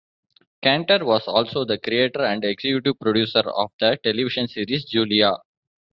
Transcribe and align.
Kanter 0.63 1.05
was 1.05 1.27
also 1.27 1.63
the 1.63 1.77
creator 1.77 2.23
and 2.25 2.43
executive 2.43 2.99
producer 2.99 3.41
of 3.51 3.69
the 3.79 3.99
television 4.03 4.47
series 4.47 4.83
"Julia". 4.85 5.37